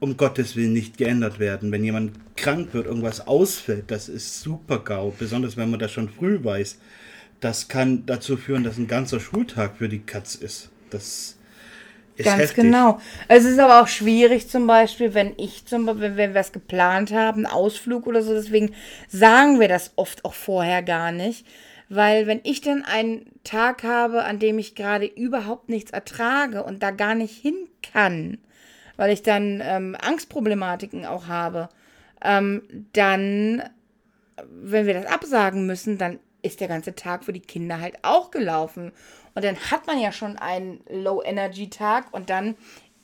[0.01, 1.71] um Gottes Willen nicht geändert werden.
[1.71, 6.09] Wenn jemand krank wird, irgendwas ausfällt, das ist super GAU, besonders wenn man das schon
[6.09, 6.79] früh weiß.
[7.39, 10.71] Das kann dazu führen, dass ein ganzer Schultag für die Katz ist.
[10.91, 11.38] Das
[12.19, 12.65] ist Ganz heftig.
[12.65, 13.01] genau.
[13.29, 17.13] Es ist aber auch schwierig, zum Beispiel, wenn ich zum Beispiel, wenn wir was geplant
[17.13, 18.75] haben, einen Ausflug oder so, deswegen
[19.09, 21.47] sagen wir das oft auch vorher gar nicht.
[21.89, 26.83] Weil wenn ich dann einen Tag habe, an dem ich gerade überhaupt nichts ertrage und
[26.83, 28.39] da gar nicht hin kann,
[28.97, 31.69] weil ich dann ähm, Angstproblematiken auch habe,
[32.23, 33.63] ähm, dann,
[34.51, 38.31] wenn wir das absagen müssen, dann ist der ganze Tag für die Kinder halt auch
[38.31, 38.93] gelaufen.
[39.39, 42.57] Und dann hat man ja schon einen Low-Energy-Tag und dann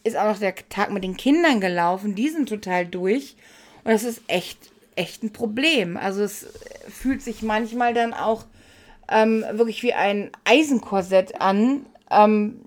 [0.02, 2.16] ist auch noch der Tag mit den Kindern gelaufen.
[2.16, 3.36] Die sind total durch.
[3.84, 4.58] Und das ist echt,
[4.96, 5.96] echt ein Problem.
[5.96, 6.48] Also es
[6.88, 8.46] fühlt sich manchmal dann auch
[9.08, 12.62] ähm, wirklich wie ein Eisenkorsett an, ähm,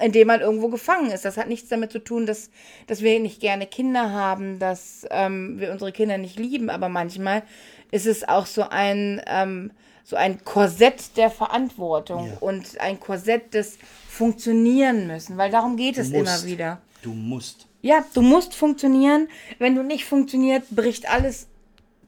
[0.00, 1.26] in dem man irgendwo gefangen ist.
[1.26, 2.48] Das hat nichts damit zu tun, dass,
[2.86, 7.42] dass wir nicht gerne Kinder haben, dass ähm, wir unsere Kinder nicht lieben, aber manchmal
[7.90, 9.72] ist es auch so ein, ähm,
[10.04, 12.36] so ein Korsett der Verantwortung Ja.
[12.40, 16.20] und ein Korsett des Funktionieren müssen, weil darum geht es musst.
[16.20, 16.80] immer wieder.
[17.02, 17.66] Du musst.
[17.82, 19.28] Ja, du musst funktionieren.
[19.58, 21.48] Wenn du nicht funktioniert, bricht alles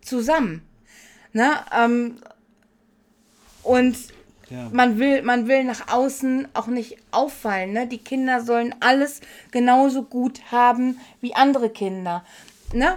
[0.03, 0.63] zusammen.
[1.33, 1.53] Ne?
[1.77, 2.17] Ähm,
[3.63, 3.97] und
[4.49, 4.69] ja.
[4.73, 7.73] man, will, man will nach außen auch nicht auffallen.
[7.73, 7.87] Ne?
[7.87, 12.25] Die Kinder sollen alles genauso gut haben wie andere Kinder.
[12.73, 12.97] Ne?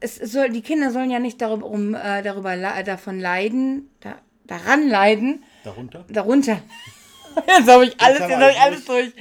[0.00, 4.16] Es soll, die Kinder sollen ja nicht darüber, um, äh, darüber davon leiden, da,
[4.50, 5.44] daran leiden.
[5.64, 6.04] Darunter?
[6.08, 6.62] Darunter.
[7.46, 9.12] jetzt habe ich alles, jetzt hab ich alles durch.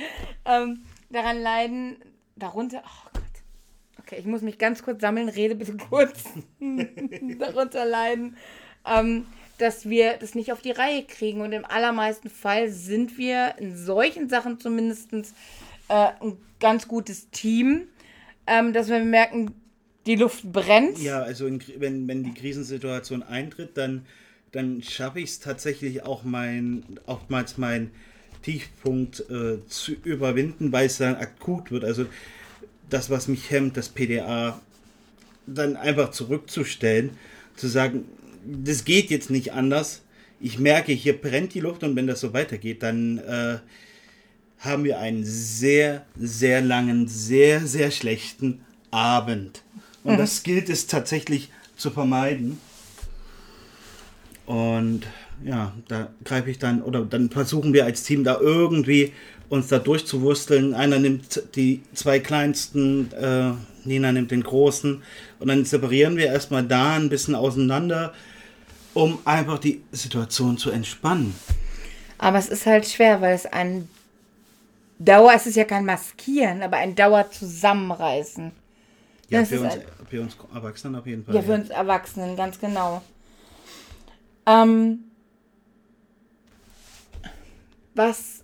[0.46, 1.98] Ähm, daran leiden,
[2.36, 2.82] darunter.
[2.84, 3.24] Oh Gott.
[4.00, 6.24] Okay, ich muss mich ganz kurz sammeln, rede bitte kurz.
[7.40, 8.38] darunter leiden.
[8.86, 9.26] Ähm,
[9.60, 11.42] dass wir das nicht auf die Reihe kriegen.
[11.42, 15.24] Und im allermeisten Fall sind wir in solchen Sachen zumindest äh,
[16.22, 17.88] ein ganz gutes Team,
[18.48, 19.54] ähm, dass wir merken,
[20.06, 20.98] die Luft brennt.
[21.00, 24.06] Ja, also in, wenn, wenn die Krisensituation eintritt, dann,
[24.52, 27.92] dann schaffe ich es tatsächlich auch mein, oftmals meinen
[28.42, 31.84] Tiefpunkt äh, zu überwinden, weil es dann akut wird.
[31.84, 32.06] Also
[32.90, 34.60] das, was mich hemmt, das PDA,
[35.46, 37.12] dann einfach zurückzustellen,
[37.56, 38.06] zu sagen,
[38.46, 40.02] das geht jetzt nicht anders.
[40.40, 43.58] Ich merke, hier brennt die Luft und wenn das so weitergeht, dann äh,
[44.60, 49.64] haben wir einen sehr, sehr langen, sehr, sehr schlechten Abend.
[50.04, 50.18] Und mhm.
[50.18, 52.58] das gilt es tatsächlich zu vermeiden.
[54.50, 55.02] Und
[55.44, 59.14] ja, da greife ich dann, oder dann versuchen wir als Team da irgendwie
[59.48, 60.74] uns da durchzuwursteln.
[60.74, 63.52] Einer nimmt die zwei kleinsten, äh,
[63.88, 65.04] Nina nimmt den großen
[65.38, 68.12] und dann separieren wir erstmal da ein bisschen auseinander,
[68.96, 71.36] um einfach die Situation zu entspannen.
[72.18, 73.88] Aber es ist halt schwer, weil es ein
[74.98, 78.52] Dauer, es ist ja kein Maskieren, aber ein Dauer zusammenreißen.
[79.30, 79.78] Ja, für uns,
[80.10, 81.36] für uns Erwachsenen auf jeden Fall.
[81.36, 83.04] Ja, für uns Erwachsenen, ganz genau.
[84.46, 85.04] Ähm,
[87.96, 88.44] was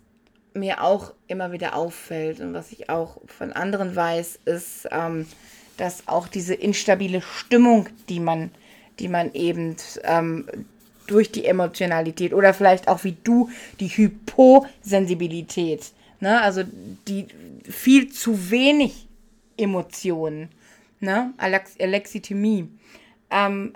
[0.53, 5.25] mir auch immer wieder auffällt und was ich auch von anderen weiß, ist, ähm,
[5.77, 8.51] dass auch diese instabile Stimmung, die man
[8.99, 10.45] die man eben ähm,
[11.07, 16.41] durch die Emotionalität oder vielleicht auch wie du die Hyposensibilität, ne?
[16.41, 16.63] also
[17.07, 17.27] die
[17.69, 19.07] viel zu wenig
[19.57, 20.49] Emotionen,
[20.99, 21.33] ne?
[21.37, 22.67] Alex Alexithymie,
[23.29, 23.73] ähm,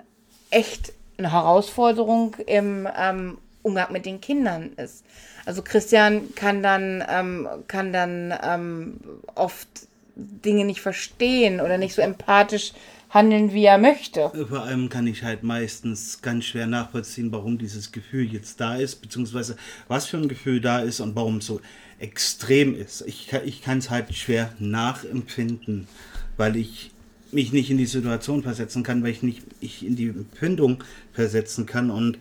[0.50, 5.04] echt eine Herausforderung im ähm, Umgang mit den Kindern ist.
[5.46, 9.00] Also Christian kann dann, ähm, kann dann ähm,
[9.34, 9.68] oft
[10.16, 12.72] Dinge nicht verstehen oder nicht so empathisch
[13.10, 14.30] handeln, wie er möchte.
[14.48, 18.96] Vor allem kann ich halt meistens ganz schwer nachvollziehen, warum dieses Gefühl jetzt da ist,
[18.96, 19.56] beziehungsweise
[19.88, 21.60] was für ein Gefühl da ist und warum es so
[21.98, 23.02] extrem ist.
[23.06, 25.88] Ich, ich kann es halt schwer nachempfinden,
[26.36, 26.92] weil ich
[27.32, 31.66] mich nicht in die Situation versetzen kann, weil ich nicht ich in die Empfindung versetzen
[31.66, 32.18] kann und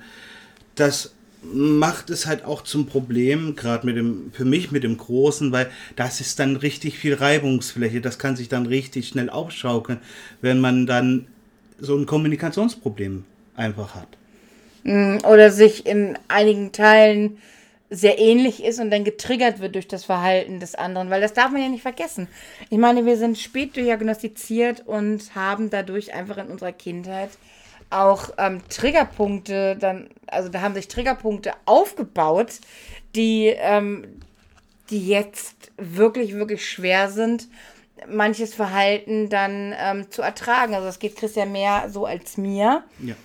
[0.76, 5.52] das macht es halt auch zum Problem, gerade mit dem, für mich mit dem Großen,
[5.52, 8.02] weil das ist dann richtig viel Reibungsfläche.
[8.02, 10.00] Das kann sich dann richtig schnell aufschaukeln,
[10.42, 11.28] wenn man dann
[11.80, 13.24] so ein Kommunikationsproblem
[13.56, 14.10] einfach hat.
[14.84, 17.38] Mm, oder sich in einigen Teilen
[17.90, 21.52] sehr ähnlich ist und dann getriggert wird durch das Verhalten des anderen, weil das darf
[21.52, 22.28] man ja nicht vergessen.
[22.70, 27.30] Ich meine, wir sind spät diagnostiziert und haben dadurch einfach in unserer Kindheit
[27.90, 32.60] auch ähm, Triggerpunkte, dann, also da haben sich Triggerpunkte aufgebaut,
[33.16, 34.22] die, ähm,
[34.92, 37.48] die jetzt wirklich, wirklich schwer sind,
[38.08, 40.76] manches Verhalten dann ähm, zu ertragen.
[40.76, 42.84] Also das geht Christian mehr so als mir.
[43.00, 43.16] Ja.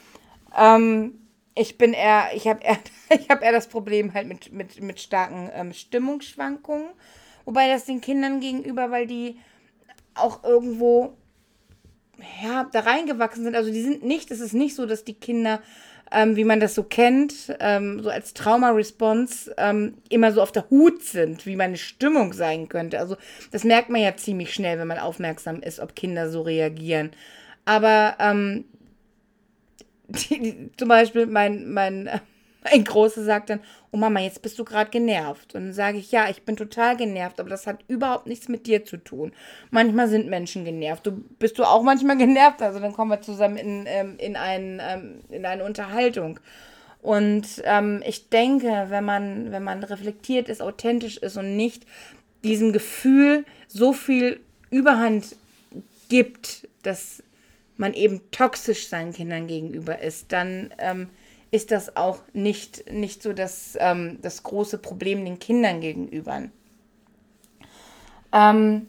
[0.56, 1.12] Ähm,
[1.54, 2.78] ich bin eher, ich habe eher,
[3.28, 6.88] habe eher das Problem halt mit, mit, mit starken ähm, Stimmungsschwankungen.
[7.44, 9.38] Wobei das den Kindern gegenüber, weil die
[10.14, 11.16] auch irgendwo
[12.42, 13.56] ja, da reingewachsen sind.
[13.56, 15.60] Also die sind nicht, es ist nicht so, dass die Kinder,
[16.10, 20.70] ähm, wie man das so kennt, ähm, so als Trauma-Response ähm, immer so auf der
[20.70, 22.98] Hut sind, wie meine Stimmung sein könnte.
[22.98, 23.16] Also
[23.50, 27.10] das merkt man ja ziemlich schnell, wenn man aufmerksam ist, ob Kinder so reagieren.
[27.64, 28.64] Aber ähm,
[30.08, 32.20] die, die, zum Beispiel mein, mein
[32.64, 35.54] mein Großer sagt dann, oh Mama, jetzt bist du gerade genervt.
[35.54, 38.66] Und dann sage ich, ja, ich bin total genervt, aber das hat überhaupt nichts mit
[38.66, 39.32] dir zu tun.
[39.70, 41.06] Manchmal sind Menschen genervt.
[41.06, 44.80] Du bist du auch manchmal genervt, also dann kommen wir zusammen in, ähm, in, ein,
[44.82, 46.40] ähm, in eine Unterhaltung.
[47.02, 51.84] Und ähm, ich denke, wenn man, wenn man reflektiert ist, authentisch ist und nicht
[52.42, 54.40] diesem Gefühl so viel
[54.70, 55.36] Überhand
[56.08, 57.22] gibt, dass
[57.76, 61.08] man eben toxisch seinen Kindern gegenüber ist, dann ähm,
[61.50, 66.42] ist das auch nicht, nicht so das, ähm, das große Problem den Kindern gegenüber.
[68.32, 68.88] Ähm,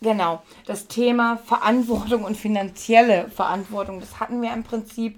[0.00, 5.16] genau, das Thema Verantwortung und finanzielle Verantwortung, das hatten wir im Prinzip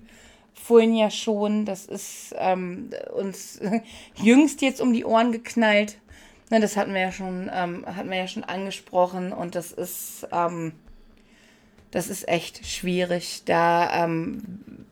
[0.55, 1.67] vorhin ja schon.
[1.67, 3.61] Das ist ähm, uns
[4.15, 5.99] jüngst jetzt um die Ohren geknallt.
[6.51, 10.27] Ne, das hatten wir ja schon, ähm, hatten wir ja schon angesprochen und das ist,
[10.33, 10.73] ähm,
[11.95, 13.43] das ist echt schwierig.
[13.45, 14.43] Da ähm,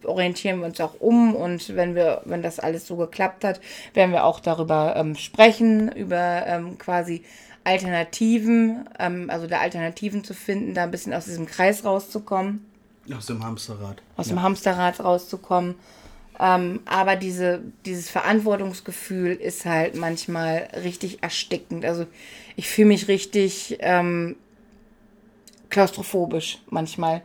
[0.04, 3.60] orientieren wir uns auch um und wenn wir, wenn das alles so geklappt hat,
[3.92, 7.24] werden wir auch darüber ähm, sprechen, über ähm, quasi
[7.64, 12.64] Alternativen, ähm, also da Alternativen zu finden, da ein bisschen aus diesem Kreis rauszukommen.
[13.12, 14.00] Aus dem Hamsterrad.
[14.16, 14.34] Aus ja.
[14.34, 15.74] dem Hamsterrad rauszukommen.
[16.38, 21.84] Ähm, aber diese, dieses Verantwortungsgefühl ist halt manchmal richtig erstickend.
[21.84, 22.06] Also
[22.54, 24.36] ich fühle mich richtig ähm,
[25.72, 27.22] klaustrophobisch manchmal.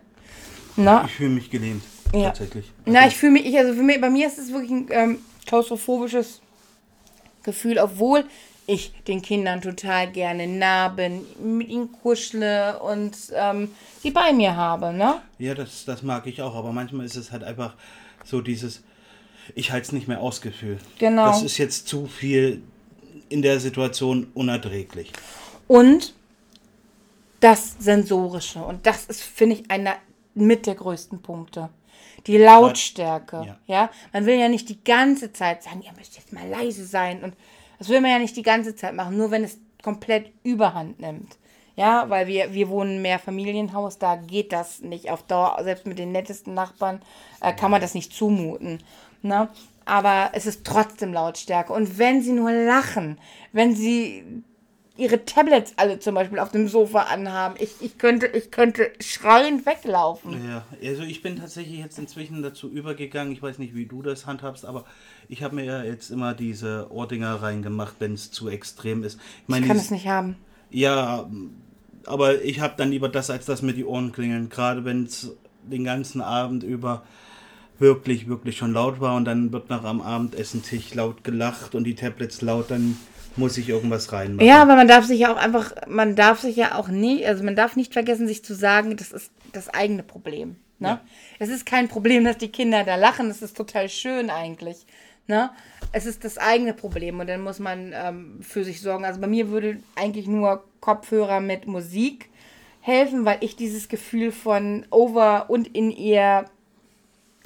[0.75, 1.05] Na?
[1.05, 1.83] Ich fühle mich gelähmt.
[2.13, 2.29] Ja.
[2.29, 2.65] Tatsächlich.
[2.85, 4.87] Also Na, ich fühle mich, ich, also für mich, bei mir ist es wirklich ein
[4.89, 6.41] ähm, klaustrophobisches
[7.43, 8.23] Gefühl, obwohl
[8.65, 14.55] ich den Kindern total gerne nah bin, mit ihnen kuschle und ähm, sie bei mir
[14.55, 15.21] habe, ne?
[15.39, 17.75] Ja, das, das mag ich auch, aber manchmal ist es halt einfach
[18.25, 18.83] so dieses,
[19.55, 20.79] ich halte es nicht mehr aus Gefühl.
[20.99, 21.27] Genau.
[21.27, 22.61] Das ist jetzt zu viel
[23.29, 25.11] in der Situation unerträglich.
[25.67, 26.13] Und
[27.39, 28.59] das Sensorische.
[28.59, 29.95] Und das ist, finde ich, einer
[30.33, 31.69] mit der größten Punkte.
[32.25, 33.43] Die Lautstärke.
[33.45, 33.57] Ja.
[33.65, 33.89] ja.
[34.13, 37.23] Man will ja nicht die ganze Zeit sagen, ihr müsst jetzt mal leise sein.
[37.23, 37.35] Und
[37.79, 41.37] das will man ja nicht die ganze Zeit machen, nur wenn es komplett überhand nimmt.
[41.75, 45.99] Ja, weil wir, wir wohnen mehr Familienhaus, da geht das nicht auf Dauer, selbst mit
[45.99, 47.03] den nettesten Nachbarn
[47.39, 48.81] äh, kann man das nicht zumuten.
[49.21, 49.47] Ne?
[49.85, 51.71] Aber es ist trotzdem Lautstärke.
[51.71, 53.19] Und wenn sie nur lachen,
[53.53, 54.43] wenn sie
[54.97, 57.55] ihre Tablets alle zum Beispiel auf dem Sofa anhaben.
[57.59, 60.33] Ich, ich, könnte, ich könnte schreiend weglaufen.
[60.47, 64.25] Ja, also ich bin tatsächlich jetzt inzwischen dazu übergegangen, ich weiß nicht, wie du das
[64.25, 64.85] handhabst, aber
[65.29, 69.19] ich habe mir ja jetzt immer diese Ohrdinger reingemacht, wenn es zu extrem ist.
[69.43, 70.35] Ich, meine, ich kann es nicht haben.
[70.69, 71.29] Ja,
[72.05, 74.49] aber ich habe dann lieber das, als dass mir die Ohren klingeln.
[74.49, 77.03] Gerade wenn es den ganzen Abend über
[77.79, 81.95] wirklich, wirklich schon laut war und dann wird nach am Abendessentisch laut gelacht und die
[81.95, 82.97] Tablets laut, dann
[83.37, 84.47] muss ich irgendwas reinmachen.
[84.47, 87.43] Ja, aber man darf sich ja auch einfach, man darf sich ja auch nie, also
[87.43, 90.57] man darf nicht vergessen, sich zu sagen, das ist das eigene Problem.
[90.79, 90.87] Ne?
[90.87, 91.01] Ja.
[91.39, 94.85] Es ist kein Problem, dass die Kinder da lachen, das ist total schön eigentlich.
[95.27, 95.49] Ne?
[95.91, 99.05] Es ist das eigene Problem und dann muss man ähm, für sich sorgen.
[99.05, 102.29] Also bei mir würde eigentlich nur Kopfhörer mit Musik
[102.81, 106.45] helfen, weil ich dieses Gefühl von Over- und in ihr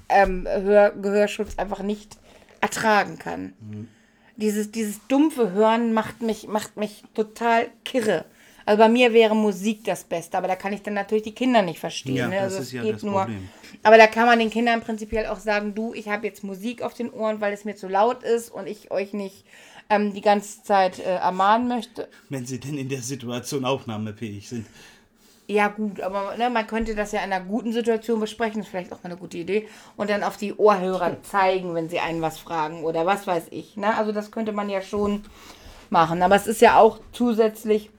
[0.09, 2.17] ähm, Hör Gehörschutz einfach nicht
[2.59, 3.53] ertragen kann.
[3.59, 3.87] Mhm
[4.35, 8.25] dieses, dieses dumpfe Hören macht mich, macht mich total kirre.
[8.65, 11.61] Also bei mir wäre Musik das Beste, aber da kann ich dann natürlich die Kinder
[11.61, 12.15] nicht verstehen.
[12.15, 12.39] Ja, ne?
[12.39, 13.21] also das ist ja das nur.
[13.21, 13.49] Problem.
[13.83, 16.93] Aber da kann man den Kindern prinzipiell auch sagen, du, ich habe jetzt Musik auf
[16.93, 19.45] den Ohren, weil es mir zu laut ist und ich euch nicht
[19.89, 22.07] ähm, die ganze Zeit äh, ermahnen möchte.
[22.29, 24.67] Wenn sie denn in der Situation aufnahmefähig sind.
[25.51, 28.71] Ja, gut, aber ne, man könnte das ja in einer guten Situation besprechen, das ist
[28.71, 29.67] vielleicht auch mal eine gute Idee.
[29.97, 33.75] Und dann auf die Ohrhörer zeigen, wenn sie einen was fragen oder was weiß ich.
[33.75, 33.93] Ne?
[33.97, 35.23] Also das könnte man ja schon
[35.89, 36.21] machen.
[36.21, 37.89] Aber es ist ja auch zusätzlich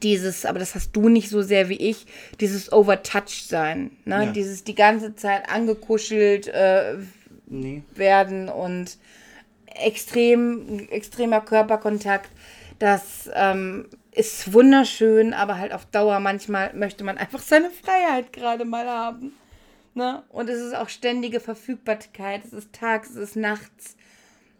[0.00, 2.06] dieses, aber das hast du nicht so sehr wie ich,
[2.40, 3.90] dieses Overtouch sein.
[4.04, 4.26] Ne?
[4.26, 4.32] Ja.
[4.32, 6.98] Dieses die ganze Zeit angekuschelt äh,
[7.46, 7.82] nee.
[7.96, 8.96] werden und
[9.66, 12.30] extrem, extremer Körperkontakt.
[12.78, 18.64] Das ähm, ist wunderschön, aber halt auf Dauer manchmal möchte man einfach seine Freiheit gerade
[18.64, 19.32] mal haben.
[19.94, 20.22] Ne?
[20.28, 22.44] Und es ist auch ständige Verfügbarkeit.
[22.44, 23.96] Es ist tags, es ist nachts.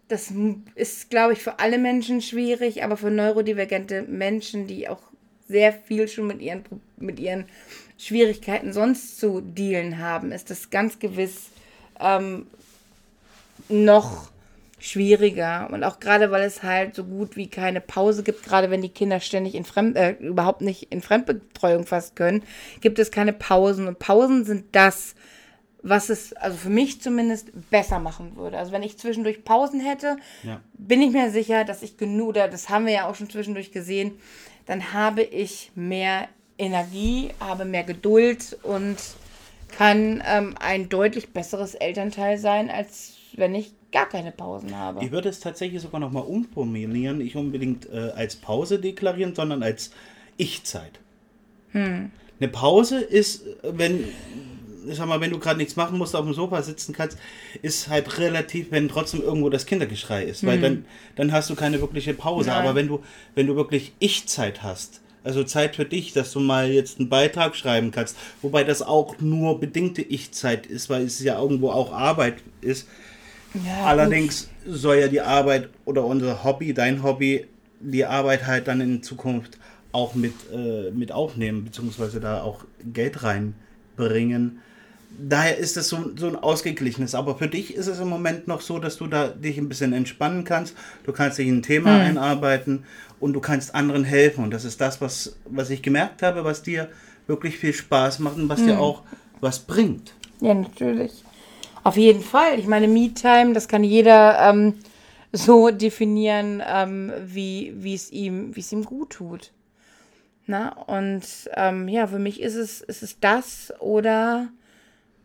[0.09, 0.33] Das
[0.75, 5.01] ist, glaube ich, für alle Menschen schwierig, aber für neurodivergente Menschen, die auch
[5.49, 6.65] sehr viel schon mit ihren,
[6.97, 7.47] mit ihren
[7.97, 11.51] Schwierigkeiten sonst zu dealen haben, ist das ganz gewiss
[12.01, 12.47] ähm,
[13.69, 14.31] noch
[14.85, 15.69] schwieriger.
[15.73, 18.91] Und auch gerade, weil es halt so gut wie keine Pause gibt, gerade wenn die
[18.91, 22.43] Kinder ständig in Fremd, äh, überhaupt nicht in Fremdbetreuung fast können,
[22.83, 23.89] gibt es keine Pausen.
[23.89, 25.15] Und Pausen sind das,
[25.83, 28.59] was es, also für mich zumindest, besser machen würde.
[28.59, 30.61] Also wenn ich zwischendurch Pausen hätte, ja.
[30.75, 33.73] bin ich mir sicher, dass ich genug, oder das haben wir ja auch schon zwischendurch
[33.73, 34.13] gesehen,
[34.67, 38.97] dann habe ich mehr Energie, habe mehr Geduld und
[39.77, 45.03] kann ähm, ein deutlich besseres Elternteil sein, als wenn ich gar keine Pausen habe.
[45.05, 49.63] Ich würde es tatsächlich sogar noch mal umformulieren, nicht unbedingt äh, als Pause deklarieren, sondern
[49.63, 49.93] als
[50.37, 50.99] Ich-Zeit.
[51.71, 52.11] Hm.
[52.41, 54.05] Eine Pause ist, wenn,
[54.89, 57.19] ich sag mal, wenn du gerade nichts machen musst, auf dem Sofa sitzen kannst,
[57.63, 60.63] ist halt relativ, wenn trotzdem irgendwo das Kindergeschrei ist, weil hm.
[60.63, 62.51] dann, dann hast du keine wirkliche Pause.
[62.51, 62.63] Nein.
[62.63, 63.01] Aber wenn du,
[63.37, 67.55] wenn du wirklich Ich-Zeit hast, also Zeit für dich, dass du mal jetzt einen Beitrag
[67.55, 72.39] schreiben kannst, wobei das auch nur bedingte Ich-Zeit ist, weil es ja irgendwo auch Arbeit
[72.61, 72.89] ist,
[73.55, 74.55] ja, Allerdings gut.
[74.65, 77.47] soll ja die Arbeit oder unser Hobby, dein Hobby,
[77.81, 79.59] die Arbeit halt dann in Zukunft
[79.93, 84.61] auch mit, äh, mit aufnehmen, beziehungsweise da auch Geld reinbringen.
[85.09, 87.15] daher ist es so, so ein ausgeglichenes.
[87.15, 89.93] Aber für dich ist es im Moment noch so, dass du da dich ein bisschen
[89.93, 90.77] entspannen kannst.
[91.05, 92.01] Du kannst dich in ein Thema Hm.
[92.01, 92.85] einarbeiten
[93.21, 94.45] und du kannst anderen helfen.
[94.45, 96.91] Und das ist das, was, was ich gemerkt habe, was dir
[97.27, 98.65] wirklich viel Spaß macht und was Hm.
[98.65, 99.05] dir auch
[99.41, 100.17] was bringt.
[100.41, 101.24] Ja, natürlich.
[101.85, 102.59] Auf jeden Fall.
[102.59, 104.75] Ich meine, Me-Time, das kann jeder ähm,
[105.33, 109.53] so definieren, ähm, wie es ihm, ihm gut tut.
[110.47, 111.23] Na, und
[111.55, 114.49] ähm, ja, für mich ist es, ist es das oder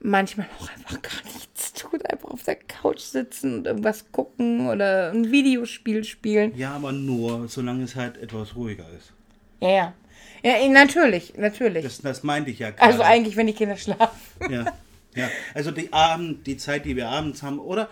[0.02, 5.12] manchmal auch einfach gar nichts tun, einfach auf der Couch sitzen und irgendwas gucken oder
[5.12, 6.56] ein Videospiel spielen.
[6.58, 9.12] Ja, aber nur, solange es halt etwas ruhiger ist.
[9.62, 9.93] Ja, ja.
[10.41, 11.84] Ja, natürlich, natürlich.
[11.84, 12.82] Das, das meinte ich ja gerade.
[12.82, 14.17] also eigentlich, wenn die Kinder schlafen.
[14.50, 14.72] Ja,
[15.15, 15.30] ja.
[15.54, 17.89] Also die Abend, die Zeit, die wir abends haben, oder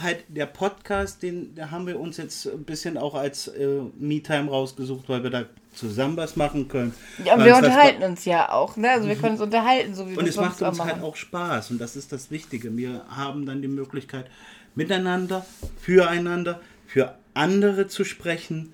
[0.00, 4.50] halt der Podcast, den da haben wir uns jetzt ein bisschen auch als äh, Me-Time
[4.50, 6.94] rausgesucht, weil wir da zusammen was machen können.
[7.24, 8.90] Ja, und wir unterhalten uns ja auch, ne?
[8.90, 11.02] Also wir können uns unterhalten, so wie wir Und es macht uns auch halt machen.
[11.02, 12.76] auch Spaß und das ist das Wichtige.
[12.76, 14.26] Wir haben dann die Möglichkeit,
[14.74, 15.44] miteinander,
[15.80, 18.72] füreinander, für andere zu sprechen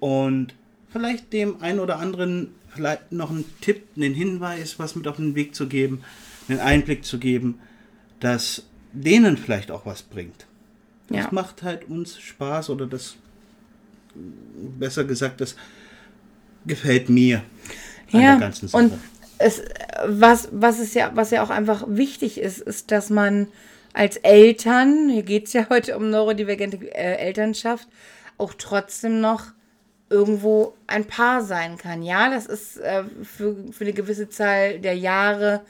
[0.00, 0.54] und
[0.90, 5.34] vielleicht dem einen oder anderen vielleicht noch einen Tipp, einen Hinweis, was mit auf den
[5.34, 6.02] Weg zu geben,
[6.48, 7.60] einen Einblick zu geben,
[8.20, 10.46] dass denen vielleicht auch was bringt.
[11.08, 11.28] Das Ja.
[11.32, 13.16] macht halt uns Spaß oder das,
[14.14, 15.56] besser gesagt, das
[16.66, 17.42] gefällt mir
[18.12, 18.82] an Ja, der ganzen Sache.
[18.84, 18.92] und
[19.38, 19.62] es,
[20.06, 23.48] was, was, ist ja, was ja auch einfach wichtig ist, ist, dass man
[23.92, 27.88] als Eltern, hier geht es ja heute um neurodivergente äh, Elternschaft,
[28.38, 29.46] auch trotzdem noch
[30.10, 32.02] irgendwo ein Paar sein kann.
[32.02, 35.62] Ja, das ist äh, für, für eine gewisse Zahl der Jahre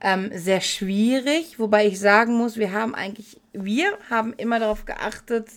[0.00, 5.48] ähm, sehr schwierig, wobei ich sagen muss, wir haben eigentlich, wir haben immer darauf geachtet,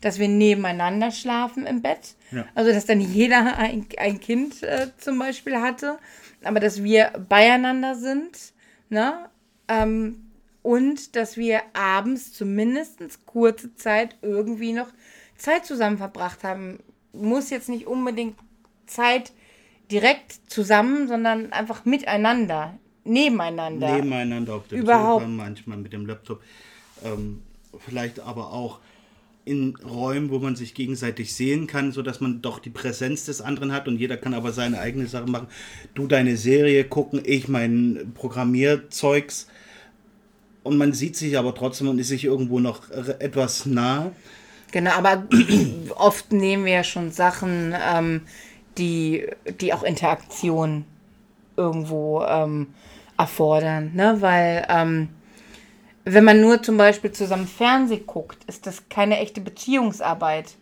[0.00, 2.14] dass wir nebeneinander schlafen im Bett.
[2.30, 2.46] Ja.
[2.54, 5.98] Also, dass dann jeder ein, ein Kind äh, zum Beispiel hatte,
[6.42, 8.52] aber dass wir beieinander sind,
[8.88, 9.28] ne?
[9.68, 10.26] Ähm,
[10.62, 14.88] und dass wir abends zumindest kurze Zeit irgendwie noch
[15.36, 16.80] Zeit zusammen verbracht haben.
[17.12, 18.36] Muss jetzt nicht unbedingt
[18.86, 19.32] Zeit
[19.90, 23.94] direkt zusammen, sondern einfach miteinander, nebeneinander.
[23.96, 25.22] nebeneinander auf dem Überhaupt.
[25.22, 26.42] Sofa, manchmal mit dem Laptop.
[27.04, 27.42] Ähm,
[27.78, 28.80] vielleicht aber auch
[29.44, 33.72] in Räumen, wo man sich gegenseitig sehen kann, sodass man doch die Präsenz des anderen
[33.72, 35.48] hat und jeder kann aber seine eigene Sache machen.
[35.94, 39.48] Du deine Serie gucken, ich mein Programmierzeugs.
[40.62, 44.12] Und man sieht sich aber trotzdem und ist sich irgendwo noch etwas nah.
[44.72, 45.26] Genau, aber
[45.96, 48.20] oft nehmen wir ja schon Sachen, ähm,
[48.76, 49.26] die,
[49.60, 50.84] die auch Interaktion
[51.56, 52.68] irgendwo ähm,
[53.20, 54.16] erfordern, ne?
[54.20, 55.08] Weil ähm,
[56.04, 60.54] wenn man nur zum Beispiel zusammen Fernsehen guckt, ist das keine echte Beziehungsarbeit.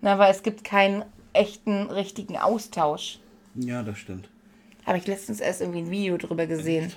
[0.00, 3.20] Na, weil es gibt keinen echten, richtigen Austausch.
[3.54, 4.28] Ja, das stimmt.
[4.84, 6.92] Habe ich letztens erst irgendwie ein Video drüber gesehen.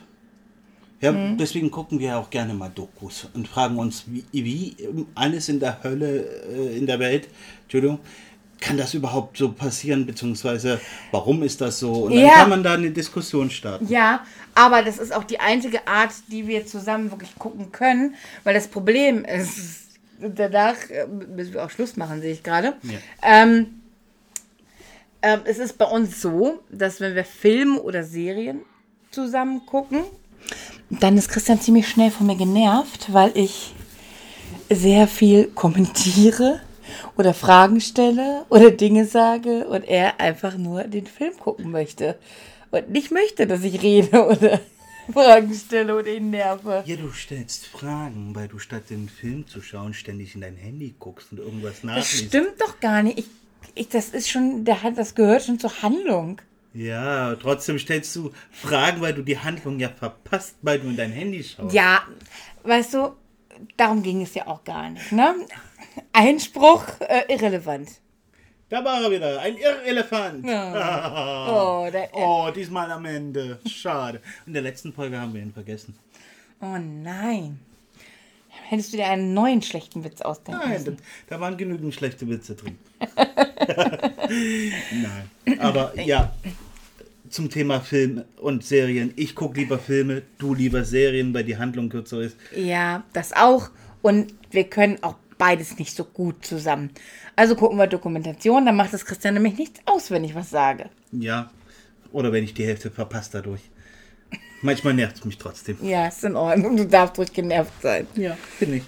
[1.01, 1.37] Ja, Mhm.
[1.37, 4.75] deswegen gucken wir auch gerne mal Dokus und fragen uns, wie, wie
[5.13, 7.27] alles in der Hölle, äh, in der Welt,
[7.63, 7.99] Entschuldigung,
[8.59, 10.79] kann das überhaupt so passieren, beziehungsweise
[11.11, 11.91] warum ist das so?
[12.05, 12.33] Und dann Ja.
[12.35, 13.87] kann man da eine Diskussion starten.
[13.87, 18.53] Ja, aber das ist auch die einzige Art, die wir zusammen wirklich gucken können, weil
[18.53, 19.81] das Problem ist,
[20.19, 22.73] danach äh, müssen wir auch Schluss machen, sehe ich gerade.
[22.83, 22.97] Ja.
[23.21, 23.81] Ähm,
[25.21, 28.61] ähm, es ist bei uns so, dass wenn wir Filme oder Serien
[29.11, 30.01] zusammen gucken,
[30.89, 33.73] dann ist Christian ziemlich schnell von mir genervt, weil ich
[34.69, 36.61] sehr viel kommentiere
[37.17, 42.17] oder Fragen stelle oder Dinge sage und er einfach nur den Film gucken möchte
[42.71, 44.59] und nicht möchte, dass ich rede oder
[45.11, 46.83] Fragen stelle oder ihn nerve.
[46.85, 50.95] Ja, du stellst Fragen, weil du statt den Film zu schauen ständig in dein Handy
[50.99, 52.25] guckst und irgendwas Das nachliest.
[52.25, 53.19] stimmt doch gar nicht.
[53.19, 53.25] Ich,
[53.75, 56.41] ich, das ist schon, der das gehört schon zur Handlung.
[56.73, 61.11] Ja, trotzdem stellst du Fragen, weil du die Handlung ja verpasst, weil du in dein
[61.11, 61.73] Handy schaust.
[61.73, 62.01] Ja,
[62.63, 63.15] weißt du,
[63.77, 65.11] darum ging es ja auch gar nicht.
[65.11, 65.35] Ne?
[66.13, 67.89] Einspruch äh, irrelevant.
[68.69, 70.43] Da war er wieder, ein Irrelefant.
[70.47, 73.59] Oh, der, Oh, diesmal am Ende.
[73.67, 74.21] Schade.
[74.47, 75.95] In der letzten Folge haben wir ihn vergessen.
[76.61, 77.59] oh nein.
[78.67, 80.97] Hättest du dir einen neuen schlechten Witz ausdenken Nein, müssen?
[81.29, 82.79] da, da waren genügend schlechte Witze drin.
[85.45, 85.59] Nein.
[85.59, 86.33] Aber ja,
[87.29, 89.13] zum Thema Film und Serien.
[89.17, 92.37] Ich gucke lieber Filme, du lieber Serien, weil die Handlung kürzer ist.
[92.55, 93.69] Ja, das auch.
[94.01, 96.91] Und wir können auch beides nicht so gut zusammen.
[97.35, 100.89] Also gucken wir Dokumentation, dann macht das Christian nämlich nichts aus, wenn ich was sage.
[101.11, 101.51] Ja.
[102.11, 103.61] Oder wenn ich die Hälfte verpasse dadurch.
[104.61, 105.77] Manchmal nervt es mich trotzdem.
[105.81, 106.77] Ja, ist in Ordnung.
[106.77, 108.07] Du darfst ruhig genervt sein.
[108.15, 108.83] Ja, finde ich.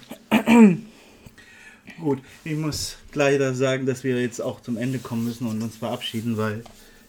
[2.00, 5.76] Gut, ich muss leider sagen, dass wir jetzt auch zum Ende kommen müssen und uns
[5.76, 6.62] verabschieden, weil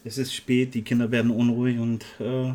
[0.03, 2.53] es ist spät, die Kinder werden unruhig und äh,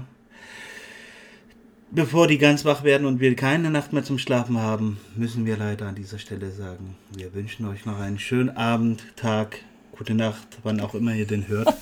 [1.95, 5.57] Bevor die ganz wach werden und wir keine Nacht mehr zum Schlafen haben, müssen wir
[5.57, 9.61] leider an dieser Stelle sagen, wir wünschen euch noch einen schönen Abend, Tag,
[9.97, 11.73] gute Nacht, wann auch immer ihr den hört.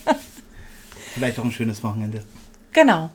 [1.15, 2.23] Vielleicht auch ein schönes Wochenende.
[2.73, 3.11] Genau.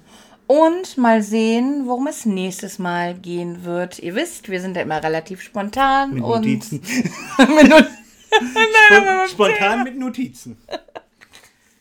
[0.47, 3.99] Und mal sehen, worum es nächstes Mal gehen wird.
[3.99, 6.15] Ihr wisst, wir sind ja immer relativ spontan.
[6.15, 6.81] Mit und Notizen.
[7.37, 7.85] mit Not
[9.29, 10.57] Spon- Spontan mit Notizen.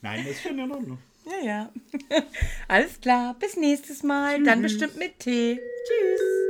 [0.02, 0.98] Nein, das ist schon in Ordnung.
[1.26, 1.72] Ja, ja.
[2.68, 3.34] Alles klar.
[3.38, 4.42] Bis nächstes Mal.
[4.44, 5.56] Dann bestimmt mit Tee.
[5.56, 6.45] Tschüss.